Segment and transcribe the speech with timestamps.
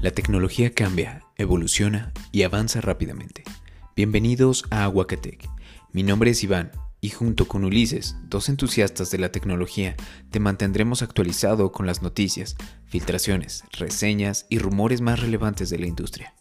[0.00, 3.42] La tecnología cambia, evoluciona y avanza rápidamente.
[3.96, 5.48] Bienvenidos a Aguacatec.
[5.92, 9.96] Mi nombre es Iván y junto con Ulises, dos entusiastas de la tecnología,
[10.30, 12.54] te mantendremos actualizado con las noticias,
[12.86, 16.32] filtraciones, reseñas y rumores más relevantes de la industria.